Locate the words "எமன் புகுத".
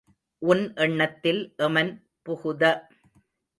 1.57-2.63